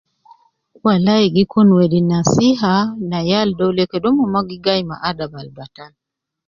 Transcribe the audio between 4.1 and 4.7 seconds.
mon ma gi gi